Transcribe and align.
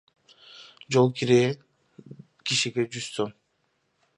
Жол 0.95 1.11
кире 1.19 1.37
бир 1.51 2.09
кишиге 2.53 2.87
жүз 2.97 3.11
сом. 3.19 3.37